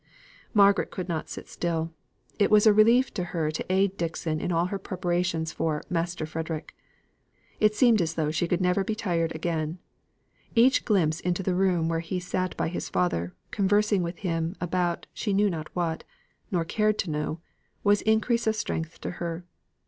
[0.55, 1.91] Margaret could not sit still.
[2.39, 6.25] It was a relief to her to aid Dixon in all her preparations for "Master
[6.25, 6.75] Frederick."
[7.59, 9.77] It seemed as though she never could be tired again.
[10.55, 15.05] Each glimpse into the room where he sate by his father, conversing with him, about,
[15.13, 16.03] she knew not what,
[16.49, 17.39] nor cared to know,
[17.83, 19.45] was increase of strength to her.